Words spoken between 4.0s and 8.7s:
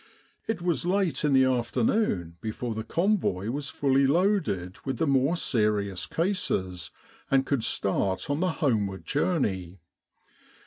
loaded with the more serious cases, and could start on the